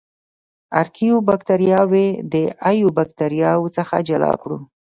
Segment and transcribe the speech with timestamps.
[0.81, 2.35] ارکیو باکتریاوې د
[2.69, 4.57] ایو باکتریاوو څخه جلا کړو.